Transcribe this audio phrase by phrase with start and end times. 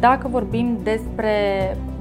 [0.00, 1.32] Dacă vorbim despre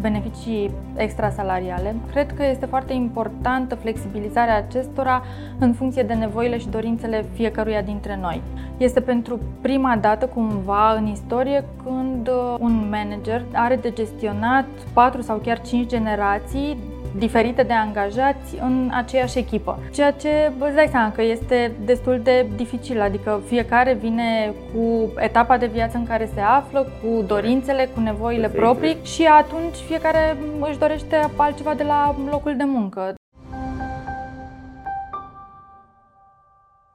[0.02, 5.24] beneficii extrasalariale, cred că este foarte importantă flexibilizarea acestora
[5.60, 8.42] în funcție de nevoile și dorințele fiecăruia dintre noi.
[8.78, 12.30] Este pentru prima dată cumva în istorie când
[12.60, 16.78] un manager are de gestionat 4 sau chiar 5 generații
[17.16, 19.80] diferite de angajați în aceeași echipă.
[19.94, 25.58] Ceea ce îți dai seama că este destul de dificil, adică fiecare vine cu etapa
[25.58, 30.38] de viață în care se află, cu dorințele, cu nevoile proprii și atunci fiecare
[30.70, 33.16] își dorește altceva de la locul de muncă.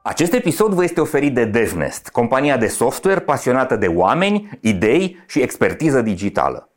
[0.05, 5.41] Acest episod vă este oferit de DevNest, compania de software pasionată de oameni, idei și
[5.41, 6.72] expertiză digitală.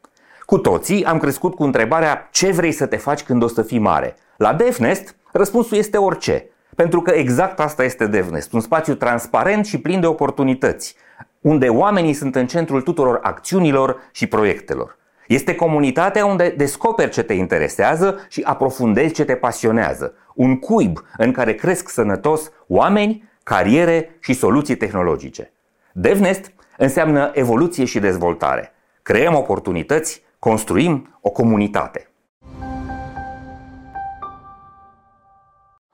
[0.47, 3.79] Cu toții am crescut cu întrebarea ce vrei să te faci când o să fii
[3.79, 4.17] mare.
[4.37, 6.51] La DevNest, răspunsul este orice.
[6.75, 10.97] Pentru că exact asta este DevNest, un spațiu transparent și plin de oportunități,
[11.41, 14.99] unde oamenii sunt în centrul tuturor acțiunilor și proiectelor.
[15.27, 20.15] Este comunitatea unde descoperi ce te interesează și aprofundezi ce te pasionează.
[20.35, 25.53] Un cuib în care cresc sănătos oameni, cariere și soluții tehnologice.
[25.93, 28.73] DevNest înseamnă evoluție și dezvoltare.
[29.03, 32.11] Creăm oportunități construim o comunitate.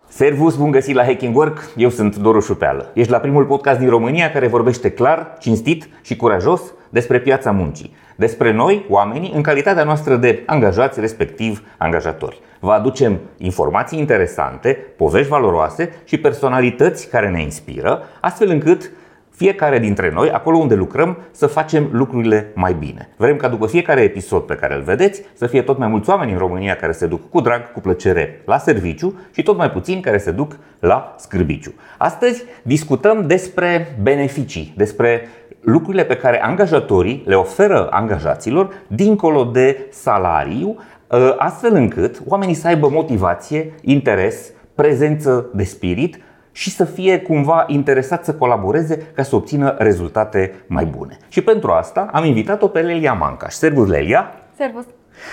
[0.08, 2.90] Servus, bun găsit la Hacking Work, eu sunt Doru Șupeală.
[2.94, 7.94] Ești la primul podcast din România care vorbește clar, cinstit și curajos despre piața muncii.
[8.16, 12.40] Despre noi, oamenii, în calitatea noastră de angajați, respectiv angajatori.
[12.60, 18.90] Vă aducem informații interesante, povești valoroase și personalități care ne inspiră, astfel încât
[19.32, 23.08] fiecare dintre noi, acolo unde lucrăm, să facem lucrurile mai bine.
[23.16, 26.32] Vrem ca după fiecare episod pe care îl vedeți să fie tot mai mulți oameni
[26.32, 30.00] în România care se duc cu drag, cu plăcere la serviciu și tot mai puțini
[30.00, 31.72] care se duc la scârbiciu.
[31.98, 35.28] Astăzi discutăm despre beneficii, despre
[35.60, 40.76] lucrurile pe care angajatorii le oferă angajaților dincolo de salariu,
[41.10, 46.18] ă, astfel încât oamenii să aibă motivație, interes, prezență de spirit
[46.52, 51.16] și să fie cumva interesat să colaboreze ca să obțină rezultate mai bune.
[51.28, 53.54] Și pentru asta am invitat-o pe Lelia Mancaș.
[53.54, 54.30] Servus, Lelia!
[54.56, 54.84] Servus!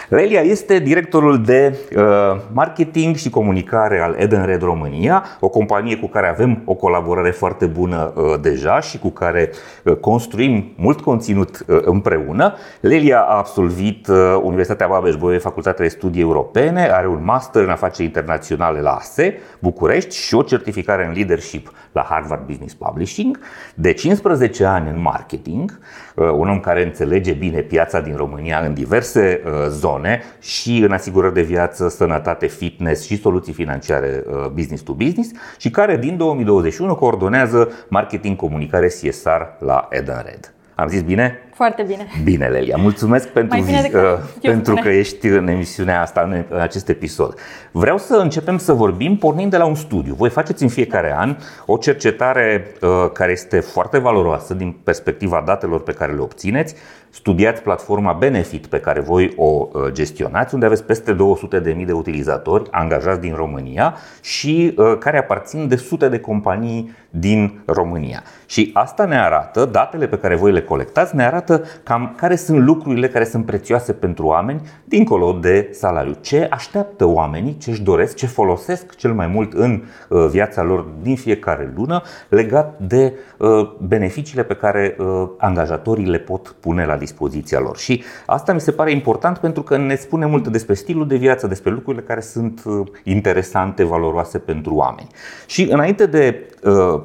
[0.09, 2.03] Lelia este directorul de uh,
[2.51, 8.13] marketing și comunicare al Edenred România, o companie cu care avem o colaborare foarte bună
[8.15, 9.49] uh, deja și cu care
[9.83, 12.55] uh, construim mult conținut uh, împreună.
[12.79, 18.07] Lelia a absolvit uh, Universitatea Babeș-Bolyai, Facultatea de Studii Europene, are un master în afaceri
[18.07, 23.39] internaționale la ASE, București și o certificare în leadership la Harvard Business Publishing,
[23.75, 25.79] de 15 ani în marketing,
[26.15, 30.91] uh, un om care înțelege bine piața din România în diverse uh, zone și în
[30.91, 36.17] asigurări de viață, sănătate, fitness și soluții financiare uh, business to business și care din
[36.17, 40.53] 2021 coordonează marketing comunicare CSR la Edenred.
[40.79, 41.39] Am zis bine?
[41.53, 42.07] Foarte bine.
[42.23, 42.75] Bine, Lelia.
[42.77, 47.33] Mulțumesc pentru, Mai bine decât uh, pentru că ești în emisiunea asta, în acest episod.
[47.71, 50.13] Vreau să începem să vorbim pornind de la un studiu.
[50.13, 55.83] Voi faceți în fiecare an o cercetare uh, care este foarte valoroasă din perspectiva datelor
[55.83, 56.75] pe care le obțineți.
[57.09, 62.67] Studiați platforma Benefit pe care voi o uh, gestionați, unde aveți peste 200.000 de utilizatori
[62.71, 68.23] angajați din România și uh, care aparțin de sute de companii din România.
[68.45, 72.35] Și asta ne arată, datele pe care voi le colectați, ne arată arată cam care
[72.35, 76.15] sunt lucrurile care sunt prețioase pentru oameni dincolo de salariu.
[76.21, 80.85] Ce așteaptă oamenii, ce își doresc, ce folosesc cel mai mult în uh, viața lor
[81.01, 83.49] din fiecare lună legat de uh,
[83.87, 87.77] beneficiile pe care uh, angajatorii le pot pune la dispoziția lor.
[87.77, 91.47] Și asta mi se pare important pentru că ne spune mult despre stilul de viață,
[91.47, 92.63] despre lucrurile care sunt
[93.03, 95.07] interesante, valoroase pentru oameni.
[95.45, 96.49] Și înainte de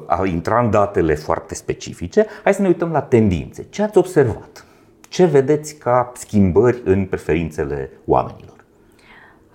[0.07, 3.65] a intra în datele foarte specifice, hai să ne uităm la tendințe.
[3.69, 4.25] Ce ați observat?
[4.25, 4.65] observat?
[5.09, 8.54] Ce vedeți ca schimbări în preferințele oamenilor?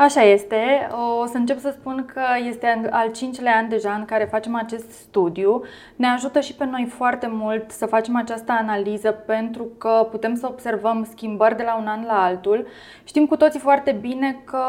[0.01, 0.89] Așa este.
[1.23, 4.91] O să încep să spun că este al cincilea an deja în care facem acest
[4.91, 5.63] studiu.
[5.97, 10.47] Ne ajută și pe noi foarte mult să facem această analiză pentru că putem să
[10.47, 12.67] observăm schimbări de la un an la altul.
[13.05, 14.63] Știm cu toții foarte bine că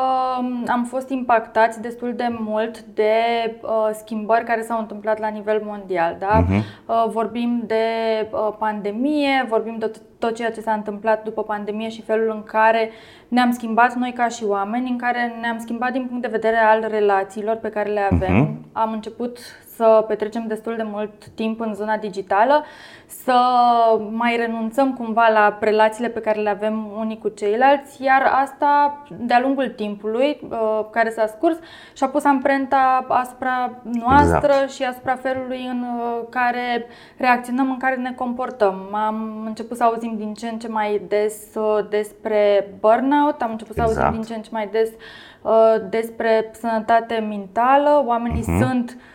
[0.68, 3.13] am fost impactați destul de mult de
[3.62, 6.16] uh, schimbări care s-au întâmplat la nivel mondial.
[6.19, 6.44] Da?
[6.44, 6.63] Uh-huh.
[6.86, 7.86] Uh, vorbim de
[8.31, 9.92] uh, pandemie, vorbim de
[10.22, 12.92] tot ceea ce s-a întâmplat după pandemie și felul în care
[13.28, 16.86] ne-am schimbat noi ca și oameni, în care ne-am schimbat din punct de vedere al
[16.90, 18.48] relațiilor pe care le avem.
[18.48, 18.72] Uh-huh.
[18.72, 19.38] Am început
[19.81, 22.63] să să petrecem destul de mult timp în zona digitală,
[23.06, 23.39] să
[24.12, 29.39] mai renunțăm cumva la relațiile pe care le avem unii cu ceilalți, iar asta de-a
[29.39, 31.57] lungul timpului uh, care s-a scurs
[31.94, 34.72] și-a pus amprenta asupra noastră exact.
[34.72, 36.86] și asupra felului în uh, care
[37.18, 38.89] reacționăm, în care ne comportăm.
[38.92, 43.77] Am început să auzim din ce în ce mai des uh, despre burnout, am început
[43.77, 43.92] exact.
[43.92, 44.13] să auzim exact.
[44.13, 44.89] din ce în ce mai des
[45.89, 48.04] despre sănătate mentală.
[48.06, 48.60] Oamenii uh-huh.
[48.60, 49.11] sunt Uh,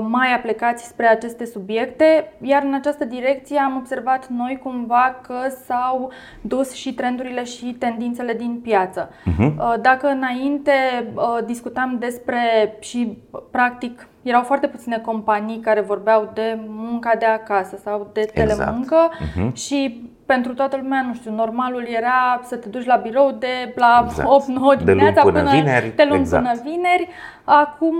[0.00, 5.34] mai aplicați spre aceste subiecte, iar în această direcție am observat noi cumva că
[5.64, 9.08] s-au dus și trendurile și tendințele din piață.
[9.08, 9.80] Uh-huh.
[9.80, 10.72] Dacă înainte
[11.14, 12.38] uh, discutam despre
[12.80, 13.18] și
[13.50, 18.48] practic erau foarte puține companii care vorbeau de munca de acasă sau de exact.
[18.48, 19.50] telemuncă exact.
[19.50, 19.54] uh-huh.
[19.54, 24.06] și pentru toată lumea, nu știu, normalul era să te duci la birou de la
[24.08, 24.28] exact.
[24.78, 25.92] 8-9 dimineața de până, până vineri.
[25.96, 26.42] De luni exact.
[26.42, 27.08] până vineri.
[27.44, 27.94] Acum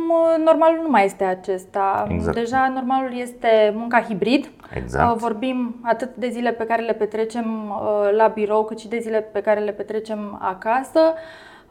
[0.45, 2.07] normalul nu mai este acesta.
[2.09, 2.37] Exact.
[2.37, 4.51] Deja normalul este munca hibrid.
[4.75, 5.11] Exact.
[5.11, 8.99] Uh, vorbim atât de zile pe care le petrecem uh, la birou, cât și de
[8.99, 11.01] zile pe care le petrecem acasă.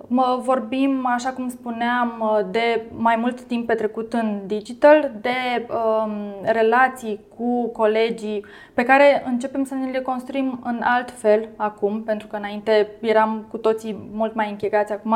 [0.08, 6.12] Mă vorbim, așa cum spuneam, de mai mult timp petrecut în digital, de um,
[6.44, 12.28] relații cu colegii pe care începem să ne le construim în alt fel acum, pentru
[12.28, 15.16] că înainte eram cu toții mult mai închegați, acum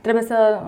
[0.00, 0.60] trebuie să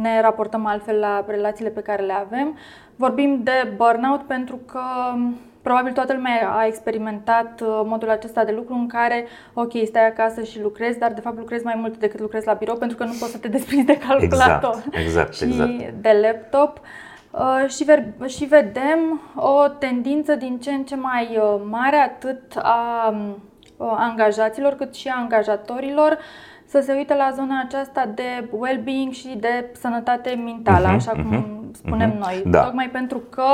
[0.00, 2.56] ne raportăm altfel la relațiile pe care le avem.
[2.96, 4.80] Vorbim de burnout pentru că
[5.66, 10.42] Probabil toată lumea a experimentat uh, modul acesta de lucru în care, ok, stai acasă
[10.42, 13.14] și lucrezi, dar de fapt lucrezi mai mult decât lucrezi la birou pentru că nu
[13.20, 15.70] poți să te desprinzi de calculator exact, exact, și exact.
[16.00, 16.80] de laptop.
[17.30, 22.42] Uh, și, ver- și vedem o tendință din ce în ce mai uh, mare atât
[22.62, 23.14] a
[23.78, 26.18] angajaților cât și a angajatorilor
[26.66, 31.32] să se uite la zona aceasta de well-being și de sănătate mentală, uh-huh, așa cum
[31.32, 32.42] uh-huh, spunem uh-huh, noi.
[32.46, 32.62] Da.
[32.62, 33.46] Tocmai pentru că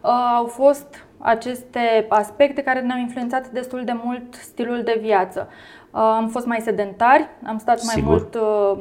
[0.00, 5.48] uh, au fost aceste aspecte care ne-au influențat destul de mult stilul de viață.
[5.90, 8.10] Uh, am fost mai sedentari, am stat mai Sigur.
[8.10, 8.78] mult uh,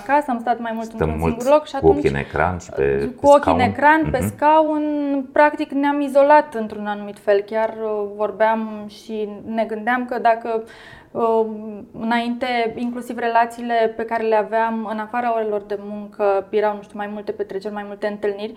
[0.00, 2.16] acasă, am stat mai mult Stăm într-un mult singur loc și atunci cu ochii în
[2.16, 4.26] ecran și pe, cu pe ochii în ecran, pe uh-huh.
[4.26, 4.84] scaun,
[5.32, 7.40] practic ne-am izolat într-un anumit fel.
[7.40, 10.62] Chiar uh, vorbeam și ne gândeam că dacă
[11.92, 16.98] Înainte, inclusiv relațiile pe care le aveam în afara orelor de muncă, erau, nu știu,
[16.98, 18.54] mai multe petreceri, mai multe întâlniri.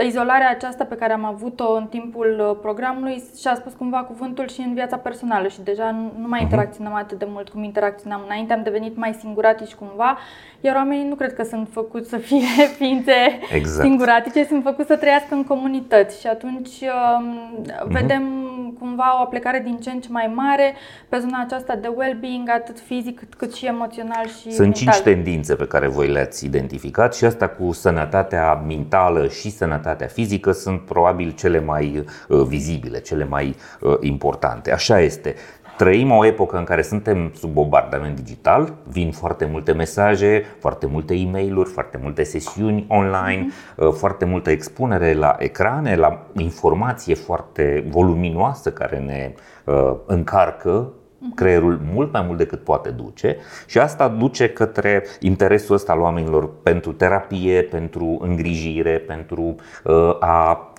[0.00, 4.60] Izolarea aceasta pe care am avut-o în timpul uh, programului și-a spus cumva cuvântul și
[4.60, 6.42] în viața personală și deja nu mai mhm.
[6.42, 10.18] interacționăm atât de mult cum interacționam înainte, am devenit mai singuratici cumva,
[10.60, 13.86] iar oamenii nu cred că sunt făcuți să fie ființe exact.
[13.86, 17.86] singuratice, sunt făcuți să trăiască în comunități și atunci uh-huh.
[17.86, 18.45] vedem
[18.78, 20.74] cumva o aplicare din ce în ce mai mare
[21.08, 24.74] pe zona aceasta de well-being, atât fizic cât și emoțional și Sunt mental.
[24.74, 30.52] cinci tendințe pe care voi le-ați identificat și asta cu sănătatea mentală și sănătatea fizică
[30.52, 34.72] sunt probabil cele mai uh, vizibile, cele mai uh, importante.
[34.72, 35.34] Așa este.
[35.76, 41.14] Trăim o epocă în care suntem sub bombardament digital, vin foarte multe mesaje, foarte multe
[41.14, 43.98] e mail foarte multe sesiuni online, mm-hmm.
[43.98, 49.34] foarte multă expunere la ecrane, la informație foarte voluminoasă care ne
[49.64, 50.92] uh, încarcă
[51.34, 53.36] creierul mult mai mult decât poate duce
[53.66, 60.72] și asta duce către interesul ăsta al oamenilor pentru terapie, pentru îngrijire, pentru uh, a,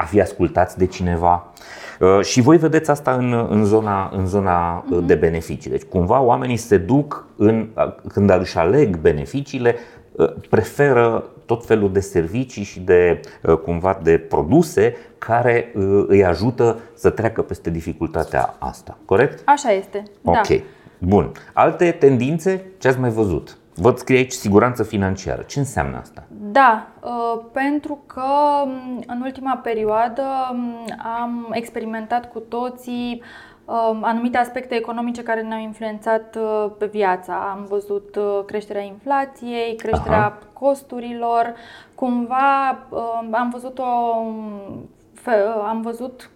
[0.00, 1.52] a fi ascultați de cineva.
[2.00, 5.70] Uh, și voi vedeți asta în, în zona, în zona uh, de beneficii.
[5.70, 7.68] Deci, cumva, oamenii se duc în,
[8.08, 9.76] când își aleg beneficiile,
[10.50, 13.20] preferă tot felul de servicii și de
[13.64, 15.72] cumva de produse care
[16.06, 18.98] îi ajută să treacă peste dificultatea asta.
[19.04, 19.42] Corect?
[19.44, 20.02] Așa este.
[20.20, 20.30] Da.
[20.30, 20.48] Ok.
[20.48, 20.54] Da.
[20.98, 21.32] Bun.
[21.52, 22.64] Alte tendințe?
[22.78, 23.56] Ce ați mai văzut?
[23.80, 25.42] Văd scrie aici siguranță financiară.
[25.42, 26.22] Ce înseamnă asta?
[26.28, 28.24] Da, uh, pentru că
[28.64, 30.22] um, în ultima perioadă
[30.52, 30.74] um,
[31.20, 33.22] am experimentat cu toții
[33.64, 37.56] um, anumite aspecte economice care ne-au influențat uh, pe viața.
[37.56, 40.38] Am văzut uh, creșterea inflației, creșterea Aha.
[40.52, 41.54] costurilor.
[41.94, 42.78] Cumva
[43.30, 43.84] am văzut o
[45.68, 46.30] am văzut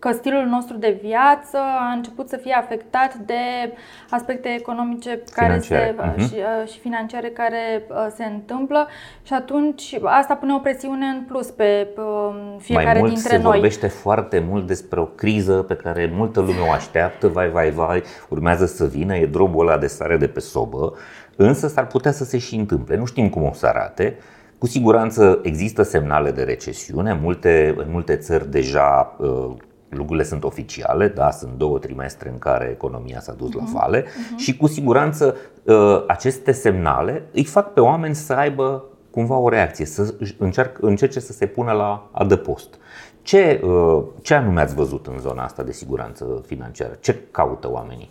[0.00, 3.72] că stilul nostru de viață a început să fie afectat de
[4.10, 6.16] aspecte economice care se, uh-huh.
[6.16, 8.88] și, uh, și financiare care uh, se întâmplă
[9.22, 13.42] și atunci asta pune o presiune în plus pe um, fiecare Mai mult dintre se
[13.42, 13.52] noi.
[13.52, 18.02] vorbește foarte mult despre o criză pe care multă lume o așteaptă, vai, vai, vai,
[18.28, 20.92] urmează să vină, e drobul ăla de stare de pe sobă,
[21.36, 22.96] însă s-ar putea să se și întâmple.
[22.96, 24.16] Nu știm cum o să arate,
[24.58, 29.50] cu siguranță există semnale de recesiune, multe, în multe țări deja uh,
[29.90, 33.56] lucrurile sunt oficiale, da, sunt două trimestre în care economia s-a dus uh-huh.
[33.56, 33.72] la mhm.
[33.72, 34.36] vale uh-huh.
[34.36, 39.84] și cu siguranță uh, aceste semnale îi fac pe oameni să aibă cumva o reacție,
[39.84, 42.78] să încerc, încerce să se pună la adăpost.
[43.22, 46.96] Ce, uh, ce anume ați văzut în zona asta de siguranță financiară?
[47.00, 48.10] Ce caută oamenii?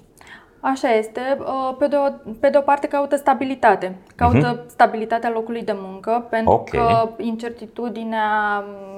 [0.60, 1.22] Așa este.
[1.40, 3.98] Uh, pe de, o, pe de o parte caută stabilitate.
[4.16, 4.68] Caută uh-huh.
[4.68, 6.80] stabilitatea locului de muncă, pentru okay.
[6.80, 8.89] că incertitudinea mm,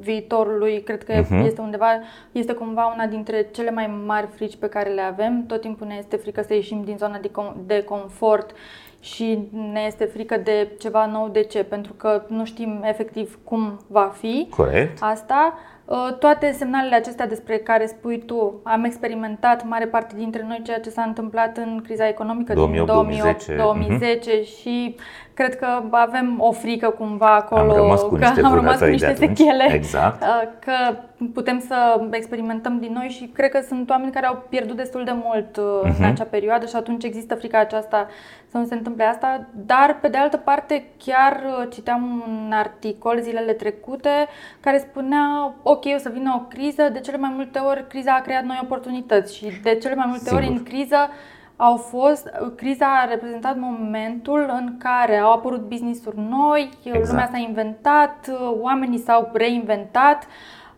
[0.00, 1.44] viitorului cred că uh-huh.
[1.44, 1.86] este undeva,
[2.32, 5.44] este cumva una dintre cele mai mari frici pe care le avem.
[5.46, 8.54] Tot timpul ne este frică să ieșim din zona de, com- de confort
[9.00, 9.38] și
[9.72, 11.28] ne este frică de ceva nou.
[11.28, 11.64] De ce?
[11.64, 14.98] Pentru că nu știm efectiv cum va fi Corect.
[15.00, 15.58] asta.
[15.84, 20.80] Uh, toate semnalele acestea despre care spui tu, am experimentat mare parte dintre noi ceea
[20.80, 24.46] ce s-a întâmplat în criza economică 2008, din 2008-2010 uh-huh.
[24.60, 24.96] și
[25.36, 28.84] cred că avem o frică cumva acolo, am rămas cu niște, că am rămas cu
[28.84, 30.22] niște sechele, exact.
[30.26, 30.96] Uh, că
[31.32, 35.14] putem să experimentăm din noi și cred că sunt oameni care au pierdut destul de
[35.24, 35.82] mult uh-huh.
[35.82, 36.04] în mhm.
[36.04, 38.08] acea perioadă și atunci există frica aceasta
[38.50, 43.20] să nu se întâmple asta, dar pe de altă parte chiar uh, citeam un articol
[43.20, 44.28] zilele trecute
[44.60, 48.20] care spunea ok, o să vină o criză, de cele mai multe ori criza a
[48.20, 50.38] creat noi oportunități și de cele mai multe Sigur.
[50.38, 51.10] ori în criză
[51.56, 57.08] au fost, criza a reprezentat momentul în care au apărut business-uri noi, exact.
[57.08, 60.26] lumea s-a inventat, oamenii s-au reinventat,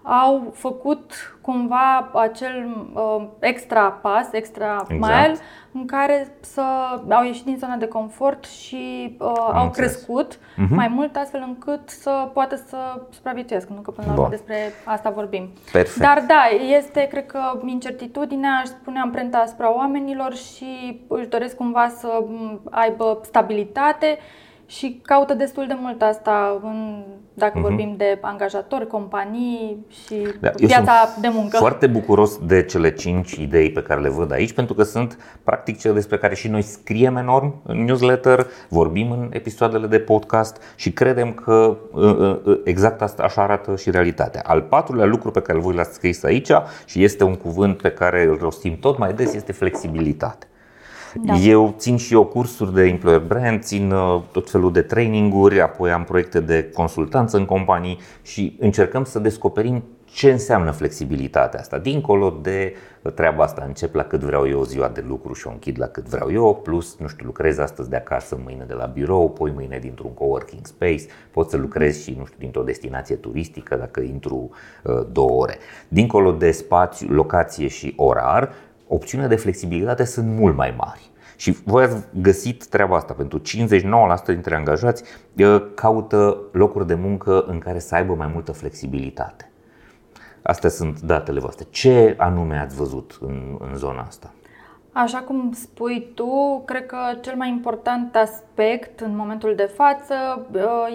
[0.02, 4.90] au făcut cumva acel uh, extra pas, extra exact.
[4.90, 5.38] mile
[5.73, 6.63] în care să
[7.09, 9.93] au ieșit din zona de confort și uh, au înțeles.
[9.93, 10.69] crescut uh-huh.
[10.69, 12.77] mai mult astfel încât să poată să
[13.11, 15.49] supraviețuiască, nu că până la urmă despre asta vorbim.
[15.73, 16.01] Perfect.
[16.01, 16.43] Dar da,
[16.77, 22.25] este cred că incertitudinea, aș spune amprenta asupra oamenilor și își doresc cumva să
[22.71, 24.19] aibă stabilitate
[24.71, 27.03] și caută destul de mult asta în,
[27.35, 27.63] dacă uh-huh.
[27.63, 31.57] vorbim de angajatori, companii și da, piața de muncă.
[31.57, 35.79] Foarte bucuros de cele cinci idei pe care le văd aici, pentru că sunt practic
[35.79, 40.93] cele despre care și noi scriem enorm în newsletter, vorbim în episoadele de podcast și
[40.93, 44.43] credem că uh, uh, uh, exact asta așa arată și realitatea.
[44.47, 46.51] Al patrulea lucru pe care voi l-ați scris aici
[46.87, 50.48] și este un cuvânt pe care îl rostim tot mai des este flexibilitate.
[51.25, 51.35] Da.
[51.35, 55.91] Eu țin și eu cursuri de employer brand, țin uh, tot felul de traininguri, apoi
[55.91, 62.39] am proiecte de consultanță în companii și încercăm să descoperim ce înseamnă flexibilitatea asta, dincolo
[62.43, 62.75] de
[63.15, 66.05] treaba asta, încep la cât vreau eu ziua de lucru și o închid la cât
[66.05, 69.79] vreau eu, plus, nu știu, lucrez astăzi de acasă, mâine de la birou, poi mâine
[69.79, 74.51] dintr-un coworking space, pot să lucrez și, nu știu, dintr-o destinație turistică dacă intru
[74.85, 75.59] uh, două ore.
[75.89, 78.53] Dincolo de spațiu, locație și orar,
[78.88, 81.11] opțiunile de flexibilitate sunt mult mai mari.
[81.37, 83.42] Și voi ați găsit treaba asta pentru 59%
[84.26, 85.02] dintre angajați
[85.75, 89.50] caută locuri de muncă în care să aibă mai multă flexibilitate.
[90.42, 91.66] Astea sunt datele voastre.
[91.71, 94.33] Ce anume ați văzut în, în zona asta?
[94.92, 100.14] Așa cum spui tu, cred că cel mai important aspect în momentul de față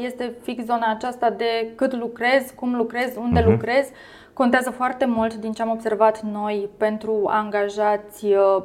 [0.03, 3.45] este fix zona aceasta de cât lucrez, cum lucrez, unde uh-huh.
[3.45, 3.87] lucrez
[4.33, 8.63] contează foarte mult din ce am observat noi pentru angajați uh,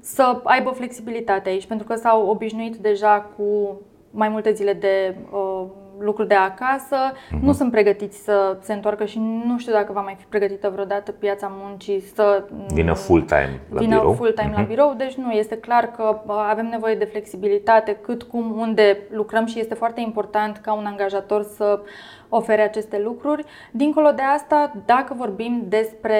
[0.00, 3.80] să aibă flexibilitate aici, pentru că s-au obișnuit deja cu
[4.10, 5.64] mai multe zile de uh,
[5.98, 7.40] lucru de acasă, uh-huh.
[7.40, 11.12] nu sunt pregătiți să se întoarcă și nu știu dacă va mai fi pregătită vreodată
[11.12, 14.12] piața muncii să vină full-time la vină birou.
[14.12, 14.54] full-time uh-huh.
[14.54, 14.68] la mhm.
[14.68, 19.58] birou, deci nu, este clar că avem nevoie de flexibilitate cât cum unde lucrăm și
[19.58, 21.80] este foarte important ca un angajator să
[22.36, 23.44] ofere aceste lucruri.
[23.70, 26.18] Dincolo de asta, dacă vorbim despre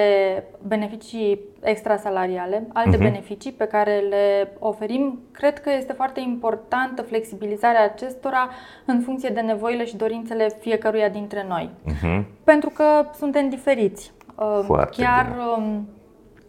[0.67, 3.01] beneficii extrasalariale, alte uh-huh.
[3.01, 8.49] beneficii pe care le oferim, cred că este foarte importantă flexibilizarea acestora
[8.85, 11.71] în funcție de nevoile și dorințele fiecăruia dintre noi.
[11.87, 12.25] Uh-huh.
[12.45, 14.13] Pentru că suntem diferiți.
[14.35, 15.83] Uh, foarte Chiar bine.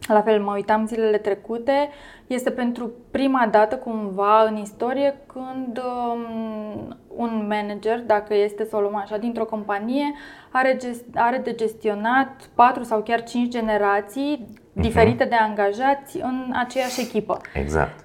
[0.09, 1.89] Um, la fel, mă uitam zilele trecute,
[2.27, 8.79] este pentru prima dată cumva în istorie când um, un manager, dacă este să o
[8.79, 10.13] luăm așa, dintr-o companie,
[10.51, 14.81] are, gest- are de gestionat patru sau chiar cinci generații uh-huh.
[14.81, 17.37] diferite de angajați în aceeași echipă.
[17.53, 18.04] Exact.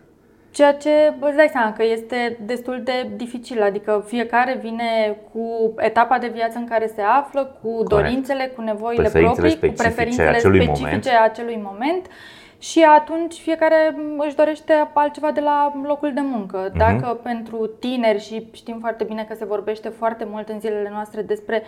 [0.51, 6.19] Ceea ce îți dai seama că este destul de dificil, adică fiecare vine cu etapa
[6.19, 7.89] de viață în care se află, cu Corect.
[7.89, 11.31] dorințele, cu nevoile proprii, cu preferințele acelui specifice moment.
[11.31, 12.07] acelui moment
[12.61, 16.67] și atunci fiecare își dorește altceva de la locul de muncă.
[16.69, 16.79] Mhm.
[16.79, 17.23] Dacă uh-huh.
[17.23, 21.63] pentru tineri și știm foarte bine că se vorbește foarte mult în zilele noastre despre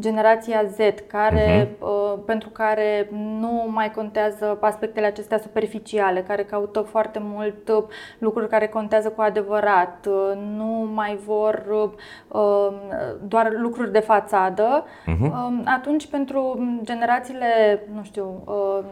[0.00, 1.80] generația Z, care, uh-huh.
[1.80, 3.08] uh, pentru care
[3.40, 7.84] nu mai contează aspectele acestea superficiale, care caută foarte mult uh,
[8.18, 11.64] lucruri care contează cu adevărat, uh, nu mai vor
[12.28, 12.72] uh,
[13.28, 15.20] doar lucruri de fațadă, uh-huh.
[15.20, 18.84] uh, atunci pentru generațiile, nu știu, uh,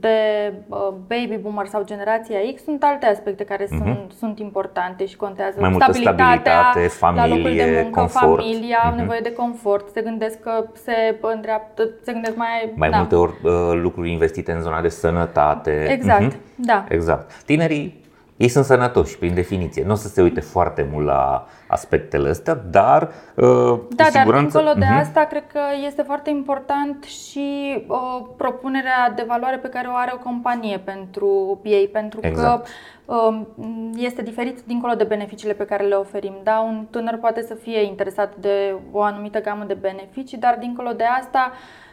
[0.00, 3.68] de uh, baby boomer sau generația X, sunt alte aspecte care uh-huh.
[3.68, 5.60] sunt, sunt importante și contează.
[5.60, 8.42] Mai multă stabilitate, familie, la locul de muncă, confort.
[8.42, 8.96] familia, uh-huh.
[8.96, 12.72] nevoie de confort, se gândesc că se îndreaptă, se gândesc mai...
[12.74, 12.96] Mai da.
[12.96, 15.86] multe ori uh, lucruri investite în zona de sănătate.
[15.90, 16.56] Exact, uh-huh.
[16.56, 16.84] da.
[16.88, 17.42] Exact.
[17.44, 18.03] Tinerii
[18.36, 19.84] ei sunt sănătoși, prin definiție.
[19.84, 23.02] Nu o să se uite foarte mult la aspectele astea, dar
[23.34, 24.18] uh, Da, siguranță...
[24.30, 25.00] dar dincolo de uh-huh.
[25.00, 30.12] asta, cred că este foarte important și uh, propunerea de valoare pe care o are
[30.14, 32.66] o companie pentru ei, pentru exact.
[33.06, 33.40] că uh,
[33.96, 36.34] este diferit dincolo de beneficiile pe care le oferim.
[36.42, 40.92] Da, un tânăr poate să fie interesat de o anumită gamă de beneficii, dar dincolo
[40.92, 41.84] de asta Uh,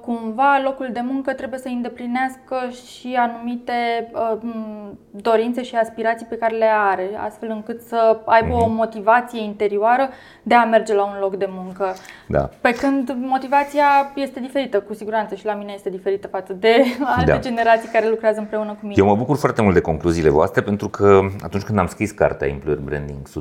[0.00, 2.56] cumva locul de muncă trebuie să îndeplinească
[2.86, 3.72] și anumite
[4.12, 4.38] uh,
[5.10, 8.74] dorințe și aspirații pe care le are, astfel încât să aibă o mhm.
[8.74, 10.08] motivație interioară
[10.42, 11.94] de a merge la un loc de muncă.
[12.28, 12.50] Da.
[12.60, 16.74] Pe când motivația este diferită, cu siguranță, și la mine este diferită față de
[17.16, 17.38] alte da.
[17.38, 18.94] generații care lucrează împreună cu mine.
[18.96, 22.48] Eu mă bucur foarte mult de concluziile voastre pentru că atunci când am scris cartea
[22.48, 23.32] Employer Branding 100%,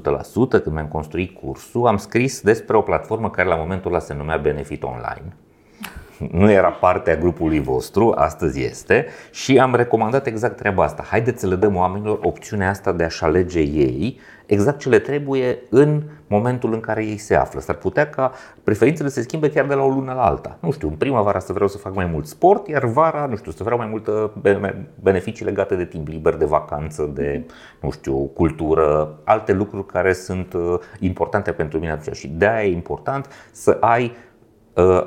[0.49, 4.37] când mi-am construit cursul, am scris despre o platformă care la momentul ăla se numea
[4.37, 5.35] Benefit Online
[6.31, 11.03] nu era parte a grupului vostru, astăzi este și am recomandat exact treaba asta.
[11.03, 15.57] Haideți să le dăm oamenilor opțiunea asta de a-și alege ei exact ce le trebuie
[15.69, 17.59] în momentul în care ei se află.
[17.59, 18.31] S-ar putea ca
[18.63, 20.57] preferințele să se schimbe chiar de la o lună la alta.
[20.59, 23.51] Nu știu, în primăvara să vreau să fac mai mult sport, iar vara, nu știu,
[23.51, 24.33] să vreau mai multă
[25.01, 27.45] beneficii legate de timp liber, de vacanță, de,
[27.81, 32.15] nu știu, cultură, alte lucruri care sunt uh, importante pentru mine atunci.
[32.15, 34.34] Și de aia e important să ai Uh,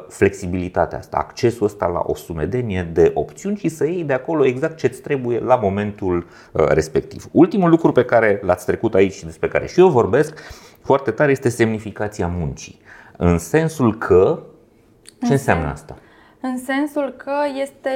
[0.09, 4.77] flexibilitatea asta, accesul ăsta la o sumedenie de opțiuni și să iei de acolo exact
[4.77, 7.27] ce îți trebuie la momentul uh, respectiv.
[7.33, 10.41] Ultimul lucru pe care l-ați trecut aici și despre care și eu vorbesc
[10.83, 12.81] foarte tare este semnificația muncii.
[13.17, 14.43] În sensul că,
[15.27, 15.97] ce înseamnă asta?
[16.41, 17.91] În sensul că este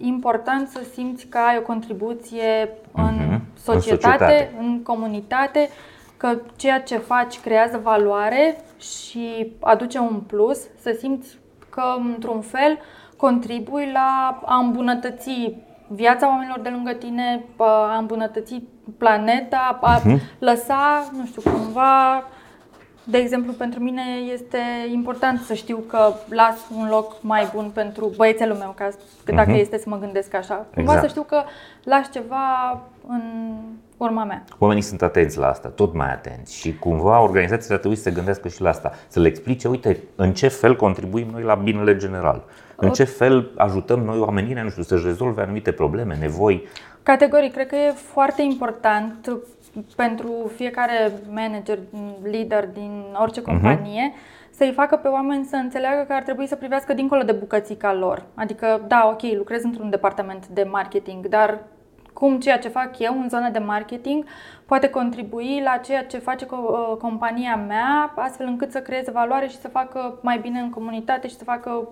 [0.00, 3.40] important să simți că ai o contribuție în, uh-huh.
[3.62, 5.68] societate, în societate, în comunitate
[6.20, 11.82] că ceea ce faci creează valoare și aduce un plus, să simți că,
[12.14, 12.78] într-un fel,
[13.16, 15.54] contribui la a îmbunătăți
[15.86, 18.62] viața oamenilor de lângă tine, a îmbunătăți
[18.98, 20.18] planeta, a uh-huh.
[20.38, 22.24] lăsa, nu știu, cumva
[23.04, 24.58] de exemplu, pentru mine este
[24.92, 28.88] important să știu că las un loc mai bun pentru băiețelul meu, ca
[29.24, 29.60] dacă uh-huh.
[29.60, 30.54] este să mă gândesc așa.
[30.54, 31.00] Cumva exact.
[31.00, 31.42] să știu că
[31.84, 33.22] las ceva în
[34.04, 34.44] urma mea.
[34.58, 38.10] Oamenii sunt atenți la asta, tot mai atenți și cumva organizațiile ar trebui să se
[38.10, 41.96] gândească și la asta, să le explice, uite, în ce fel contribuim noi la binele
[41.96, 42.44] general,
[42.76, 46.66] în ce fel ajutăm noi oamenii, nu știu, să-și rezolve anumite probleme, nevoi.
[47.02, 49.38] Categoric, cred că e foarte important
[49.96, 51.78] pentru fiecare manager,
[52.22, 53.50] lider din orice mhm.
[53.50, 54.50] companie, uh-huh.
[54.50, 58.22] să-i facă pe oameni să înțeleagă că ar trebui să privească dincolo de bucățica lor.
[58.34, 61.58] Adică, da, ok, lucrez într-un departament de marketing, dar
[62.20, 64.24] cum ceea ce fac eu în zona de marketing
[64.66, 69.58] poate contribui la ceea ce face uh, compania mea, astfel încât să creeze valoare și
[69.58, 71.88] să facă mai bine în comunitate și să facă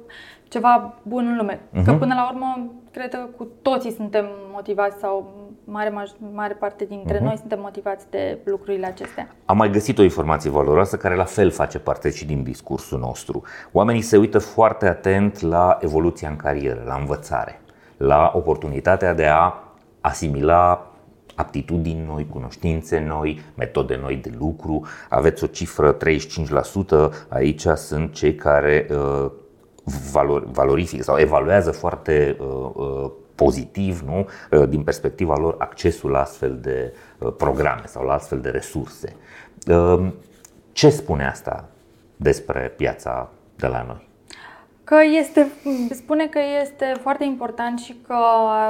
[0.48, 1.56] ceva bun în lume.
[1.58, 1.84] Uh-huh.
[1.84, 5.32] Că până la urmă, cred că cu toții suntem motivați sau
[5.64, 5.92] mare,
[6.34, 7.22] mare parte dintre uh-huh.
[7.22, 9.28] noi suntem motivați de lucrurile acestea.
[9.44, 13.42] Am mai găsit o informație valoroasă care la fel face parte și din discursul nostru.
[13.72, 17.60] Oamenii se uită foarte atent la evoluția în carieră, la învățare,
[17.96, 19.52] la oportunitatea de a
[20.08, 20.92] asimila
[21.34, 24.86] aptitudini noi, cunoștințe noi, metode noi de lucru.
[25.08, 25.98] Aveți o cifră 35%,
[27.28, 29.30] aici sunt cei care uh,
[30.52, 34.26] valorifică sau evaluează foarte uh, uh, pozitiv, nu?
[34.50, 39.16] Uh, din perspectiva lor, accesul la astfel de uh, programe sau la astfel de resurse.
[39.66, 40.12] Uh,
[40.72, 41.68] ce spune asta
[42.16, 44.07] despre piața de la noi?
[44.88, 45.50] Că este,
[45.90, 48.16] spune că este foarte important și că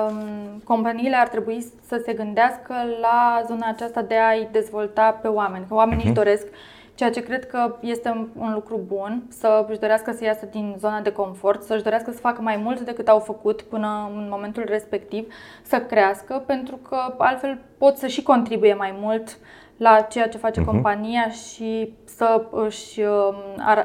[0.09, 5.65] um, companiile ar trebui să se gândească la zona aceasta de a-i dezvolta pe oameni.
[5.69, 6.07] Că oamenii uh-huh.
[6.07, 6.47] își doresc
[6.95, 11.01] ceea ce cred că este un lucru bun, să își dorească să iasă din zona
[11.01, 14.65] de confort, să își dorească să facă mai mult decât au făcut până în momentul
[14.67, 19.39] respectiv, să crească, pentru că altfel pot să și contribuie mai mult
[19.79, 20.65] la ceea ce face uh-huh.
[20.65, 23.35] compania și să, își, um,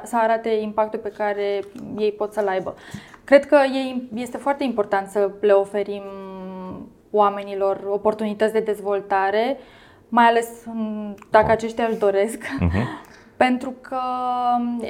[0.04, 1.60] să arate impactul pe care
[1.98, 2.76] ei pot să-l aibă.
[3.24, 3.58] Cred că
[4.14, 6.04] este foarte important să le oferim
[7.12, 9.58] oamenilor oportunități de dezvoltare,
[10.10, 10.48] mai ales
[11.30, 12.44] dacă aceștia își doresc.
[12.44, 13.02] Uh-huh.
[13.38, 14.00] Pentru că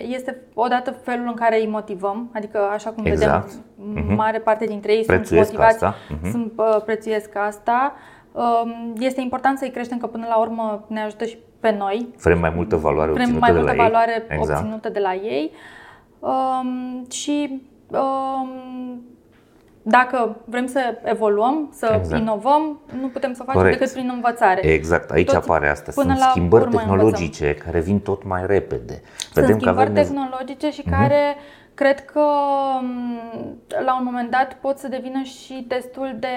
[0.07, 3.45] este odată felul în care îi motivăm, adică așa cum exact.
[3.45, 3.63] vedem,
[3.95, 4.15] uh-huh.
[4.15, 5.95] mare parte dintre ei prețuiesc sunt motivați, asta.
[5.95, 6.31] Uh-huh.
[6.31, 7.93] sunt uh, prețuiesc asta.
[8.33, 12.07] Um, este important să-i creștem că până la urmă ne ajută și pe noi.
[12.21, 14.37] Vrem mai multă valoare Vrem obținută mai multă de la valoare ei.
[14.37, 14.93] obținută exact.
[14.93, 15.51] de la ei.
[16.19, 19.01] Um, și um,
[19.81, 22.21] dacă vrem să evoluăm, să exact.
[22.21, 23.79] inovăm, nu putem să o facem Corect.
[23.79, 24.65] decât prin învățare.
[24.67, 25.91] Exact, aici Toți, apare asta.
[25.91, 27.65] Sunt schimbări tehnologice învățăm.
[27.65, 29.01] care vin tot mai repede.
[29.33, 29.93] Vedem Sunt schimbări că avem...
[29.93, 30.91] tehnologice și uh-huh.
[30.91, 31.35] care
[31.73, 32.25] cred că
[32.81, 33.02] mm,
[33.83, 36.27] la un moment dat pot să devină și destul de,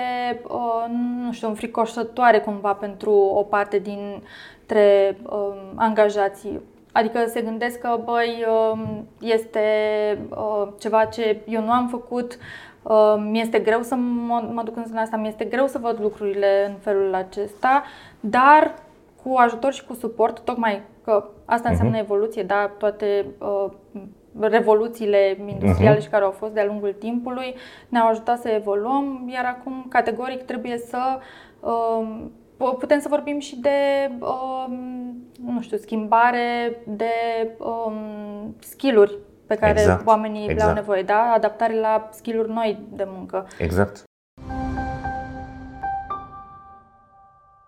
[0.48, 0.84] uh,
[1.24, 6.60] nu știu, înfricoșătoare cumva pentru o parte dintre um, angajații
[6.96, 9.60] Adică se gândesc că, băi, um, este
[10.30, 12.38] uh, ceva ce eu nu am făcut,
[12.82, 16.66] uh, mi-este greu să mă, mă duc în zona asta, mi-este greu să văd lucrurile
[16.68, 17.82] în felul acesta,
[18.20, 18.74] dar
[19.22, 22.00] cu ajutor și cu suport, tocmai că asta înseamnă uh-huh.
[22.00, 23.70] evoluție, da, toate uh,
[24.40, 26.02] revoluțiile industriale uh-huh.
[26.02, 27.54] și care au fost de-a lungul timpului
[27.88, 31.18] ne-au ajutat să evoluăm, iar acum categoric trebuie să
[31.60, 32.24] uh,
[32.78, 34.74] putem să vorbim și de, um,
[35.44, 37.10] nu știu, schimbare de
[37.58, 40.06] um, skill-uri pe care exact.
[40.06, 40.58] oamenii exact.
[40.58, 41.32] le-au nevoie, da?
[41.34, 43.46] Adaptare la skill-uri noi de muncă.
[43.58, 44.04] Exact.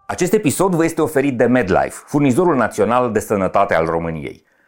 [0.07, 4.47] Acest episod vă este oferit de MedLife, furnizorul național de sănătate al României.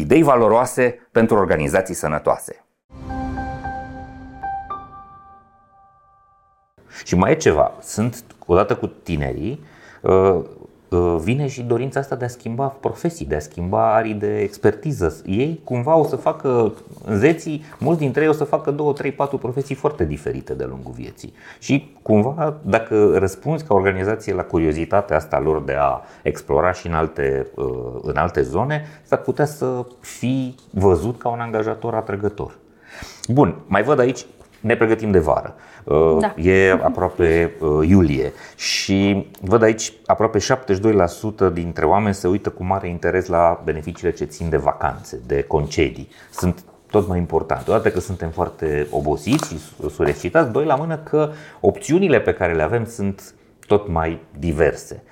[0.00, 2.64] idei valoroase pentru organizații sănătoase.
[7.04, 9.68] Și mai e ceva, sunt odată cu tinerii uh,
[10.00, 10.44] Uh,
[11.22, 15.22] vine și dorința asta de a schimba profesii, de a schimba arii de expertiză.
[15.26, 16.72] Ei cumva o să facă,
[17.12, 20.92] zeții, mulți dintre ei o să facă două, trei, patru profesii foarte diferite de lungul
[20.92, 21.32] vieții.
[21.58, 26.92] Și cumva, dacă răspunzi ca organizație la curiozitatea asta lor de a explora și în
[26.92, 27.64] alte, uh,
[28.02, 32.58] în alte zone, s-ar putea să fii văzut ca un angajator atrăgător.
[33.28, 34.26] Bun, mai văd aici
[34.60, 35.54] ne pregătim de vară.
[35.84, 36.34] Uh, da.
[36.42, 40.38] E aproape uh, iulie și văd aici aproape
[41.48, 45.42] 72% dintre oameni se uită cu mare interes la beneficiile ce țin de vacanțe, de
[45.42, 46.08] concedii.
[46.30, 47.70] Sunt tot mai importante.
[47.70, 49.58] Odată că suntem foarte obosiți și
[49.90, 53.34] sureșcitați, doi la mână că opțiunile pe care le avem sunt
[53.66, 55.02] tot mai diverse.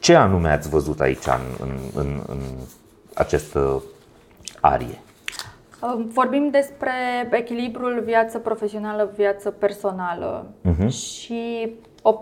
[0.00, 2.40] Ce anume ați văzut aici în, în, în, în
[3.14, 3.82] această
[4.60, 5.00] arie?
[5.94, 6.92] Vorbim despre
[7.30, 10.88] echilibrul viață profesională, viață personală uh-huh.
[10.88, 11.72] și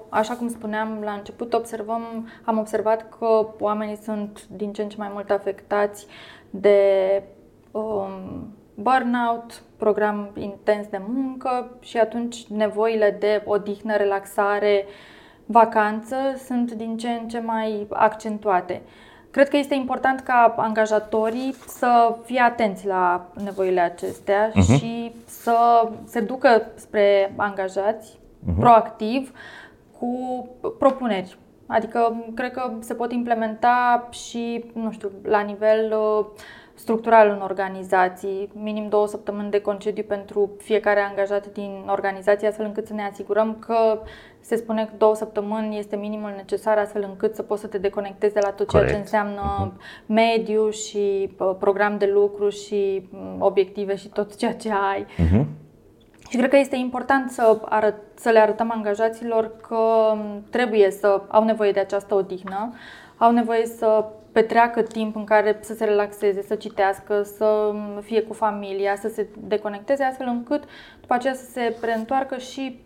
[0.08, 4.96] așa cum spuneam la început, observăm, am observat că oamenii sunt din ce în ce
[4.98, 6.06] mai mult afectați
[6.50, 6.78] de
[7.70, 8.10] um,
[8.74, 14.84] burnout, program intens de muncă și atunci nevoile de odihnă, relaxare,
[15.46, 18.82] vacanță sunt din ce în ce mai accentuate.
[19.34, 24.78] Cred că este important ca angajatorii să fie atenți la nevoile acestea uh-huh.
[24.78, 28.58] și să se ducă spre angajați uh-huh.
[28.58, 29.32] proactiv
[29.98, 31.36] cu propuneri.
[31.66, 36.26] Adică cred că se pot implementa și, nu știu, la nivel uh,
[36.84, 42.86] structural în organizații, minim două săptămâni de concediu pentru fiecare angajat din organizație, astfel încât
[42.86, 44.00] să ne asigurăm că
[44.40, 48.34] se spune că două săptămâni este minimul necesar, astfel încât să poți să te deconectezi
[48.34, 48.96] de la tot ceea Corect.
[48.96, 50.06] ce înseamnă uh-huh.
[50.06, 55.04] mediu și uh, program de lucru și mm, obiective și tot ceea ce ai.
[55.04, 55.44] Uh-huh.
[56.28, 61.22] Și cred că este important să, arăt, să le arătăm angajaților că mm, trebuie să
[61.28, 62.72] au nevoie de această odihnă,
[63.16, 68.32] au nevoie să petreacă timp în care să se relaxeze, să citească, să fie cu
[68.32, 70.64] familia, să se deconecteze, astfel încât
[71.00, 72.80] după aceea să se reîntoarcă și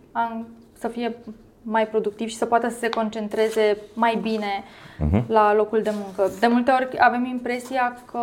[0.73, 1.17] să fie
[1.63, 5.27] mai productiv și să poată să se concentreze mai bine uh-huh.
[5.27, 6.31] la locul de muncă.
[6.41, 8.21] De multe ori avem impresia că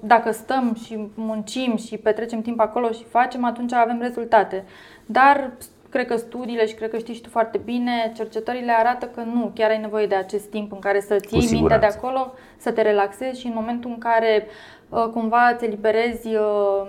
[0.00, 4.64] dacă stăm și muncim și petrecem timp acolo și facem, atunci avem rezultate.
[5.06, 5.50] Dar
[5.92, 9.50] cred că studiile și cred că știi și tu foarte bine, cercetările arată că nu,
[9.54, 12.82] chiar ai nevoie de acest timp în care să-ți iei mintea de acolo, să te
[12.82, 14.46] relaxezi și în momentul în care
[14.88, 16.86] uh, cumva îți eliberezi uh,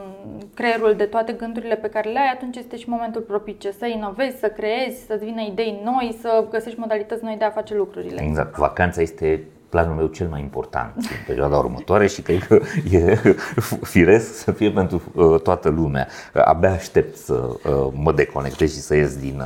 [0.53, 4.39] creierul de toate gândurile pe care le ai, atunci este și momentul propice să inovezi,
[4.39, 8.21] să creezi, să-ți vină idei noi, să găsești modalități noi de a face lucrurile.
[8.21, 8.55] Exact.
[8.55, 12.59] Vacanța este planul meu cel mai important în perioada următoare și cred că
[12.91, 13.17] e
[13.95, 16.07] firesc să fie pentru uh, toată lumea.
[16.33, 19.43] Abia aștept să uh, mă deconectez și să ies din,